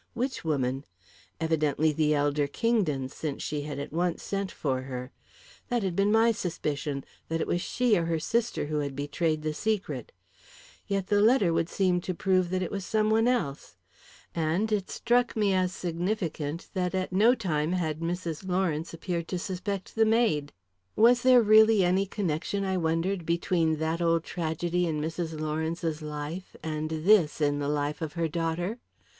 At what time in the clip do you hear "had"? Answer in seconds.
3.61-3.77, 5.83-5.95, 8.79-8.95, 17.73-17.99